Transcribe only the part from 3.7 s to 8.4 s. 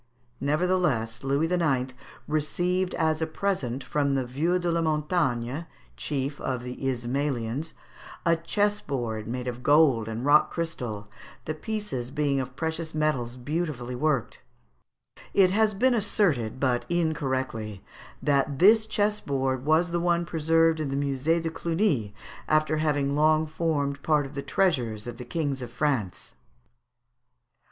from the Vieux de la Montagne, chief of the Ismalians, a